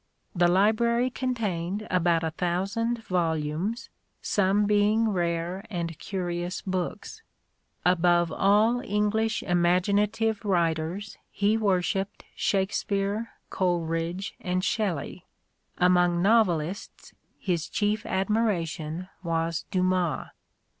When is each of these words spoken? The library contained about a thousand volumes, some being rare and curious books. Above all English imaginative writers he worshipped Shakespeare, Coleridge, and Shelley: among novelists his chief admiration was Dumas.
The 0.33 0.47
library 0.47 1.11
contained 1.11 1.85
about 1.91 2.23
a 2.23 2.31
thousand 2.31 3.03
volumes, 3.03 3.89
some 4.19 4.65
being 4.65 5.09
rare 5.09 5.63
and 5.69 5.95
curious 5.99 6.59
books. 6.63 7.21
Above 7.85 8.31
all 8.31 8.79
English 8.81 9.43
imaginative 9.43 10.43
writers 10.43 11.19
he 11.29 11.55
worshipped 11.55 12.23
Shakespeare, 12.35 13.29
Coleridge, 13.51 14.33
and 14.41 14.65
Shelley: 14.65 15.27
among 15.77 16.19
novelists 16.23 17.13
his 17.39 17.69
chief 17.69 18.03
admiration 18.07 19.07
was 19.21 19.65
Dumas. 19.69 20.29